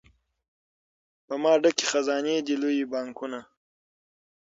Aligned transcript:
په 1.25 1.33
ما 1.43 1.53
ډکي 1.61 1.85
خزانې 1.91 2.35
دي 2.47 2.55
لوی 2.61 2.89
بانکونه 2.93 3.39